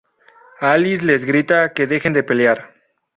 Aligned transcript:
Alice 0.69 1.05
les 1.09 1.23
grita 1.25 1.59
que 1.75 1.85
dejen 1.95 2.13
de 2.17 2.23
pelear. 2.33 2.67